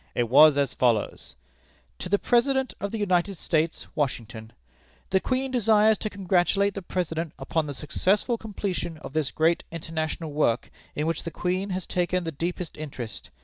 [0.15, 1.35] It was as follows:
[1.99, 4.51] "To the President of the United States, Washington:
[5.11, 10.31] "The Queen desires to congratulate the President upon the successful completion of this great international
[10.31, 13.29] work, in which the Queen has taken the deepest interest.